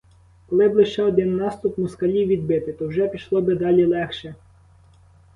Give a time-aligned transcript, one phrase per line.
[0.47, 4.35] Коли б лише один наступ москалів відбити, то вже пішло би далі легше.